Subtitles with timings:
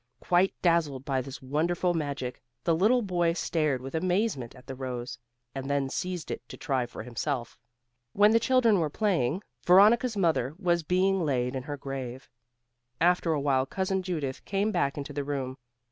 [0.19, 5.19] Quite dazzled by this wonderful magic the little boy stared with amazement at the rose,
[5.53, 7.55] and then seized it to try for himself.
[8.13, 12.27] While the children were playing, Veronica's mother was being laid in her grave.
[12.99, 15.59] After awhile Cousin Judith came back into the room.